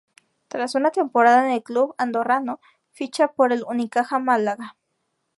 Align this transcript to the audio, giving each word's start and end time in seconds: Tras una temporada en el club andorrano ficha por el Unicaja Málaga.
Tras 0.47 0.73
una 0.73 0.89
temporada 0.89 1.45
en 1.45 1.51
el 1.51 1.61
club 1.61 1.93
andorrano 1.99 2.59
ficha 2.89 3.27
por 3.27 3.53
el 3.53 3.63
Unicaja 3.67 4.17
Málaga. 4.17 4.75